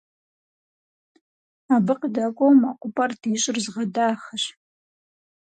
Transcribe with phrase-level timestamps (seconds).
[1.75, 4.43] Абы къыдэкӀуэу мэкъупӀэр ди щӀыр зыгъэдахэщ.